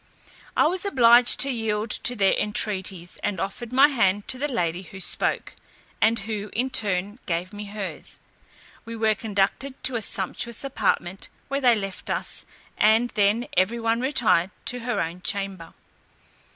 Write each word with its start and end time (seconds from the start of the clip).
I 0.57 0.65
was 0.65 0.83
obliged 0.83 1.39
to 1.41 1.51
yield 1.51 1.91
to 1.91 2.15
their 2.15 2.33
entreaties, 2.33 3.19
and 3.21 3.39
offered 3.39 3.71
my 3.71 3.89
hand 3.89 4.27
to 4.29 4.39
the 4.39 4.47
lady 4.47 4.81
who 4.81 4.99
spoke, 4.99 5.53
and 6.01 6.17
who, 6.17 6.49
in 6.53 6.65
return, 6.69 7.19
gave 7.27 7.53
me 7.53 7.65
hers. 7.65 8.19
We 8.83 8.95
were 8.95 9.13
conducted 9.13 9.75
to 9.83 9.95
a 9.97 10.01
sumptuous 10.01 10.63
apartment, 10.63 11.29
where 11.49 11.61
they 11.61 11.75
left 11.75 12.09
us; 12.09 12.47
and 12.79 13.11
then 13.11 13.47
every 13.55 13.79
one 13.79 14.01
retired 14.01 14.49
to 14.65 14.79
her 14.79 14.99
own 14.99 15.21
chamber. 15.21 15.71